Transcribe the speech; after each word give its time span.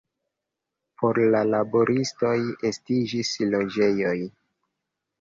Por 1.01 1.19
la 1.35 1.43
laboristoj 1.51 2.33
estiĝis 2.73 3.37
loĝejoj. 3.55 4.21